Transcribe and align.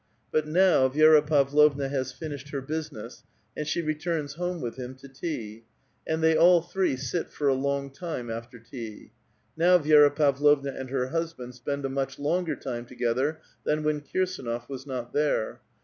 But 0.31 0.47
now 0.47 0.89
Vi^ra 0.89 1.23
Pavlovna 1.23 1.87
has 1.87 2.11
finished 2.11 2.49
her 2.49 2.59
business, 2.61 3.21
and 3.55 3.67
she 3.67 3.83
returns 3.83 4.33
home 4.33 4.59
with 4.59 4.75
him 4.75 4.95
to 4.95 5.07
tea, 5.07 5.63
and 6.07 6.23
they 6.23 6.35
all 6.35 6.59
three 6.59 6.95
sit 6.97 7.29
for 7.29 7.47
a 7.47 7.53
long 7.53 7.91
time 7.91 8.27
after 8.31 8.57
tea; 8.57 9.11
now 9.55 9.77
Vi^ra 9.77 10.09
Pavlovna 10.09 10.71
and 10.71 10.89
her 10.89 11.09
husband 11.09 11.53
spend 11.53 11.85
a 11.85 11.89
much 11.89 12.17
longer 12.17 12.55
time 12.55 12.87
together 12.87 13.41
than 13.63 13.83
when 13.83 14.01
Kirsdnof 14.01 14.67
was 14.67 14.87
not 14.87 15.13
there. 15.13 15.61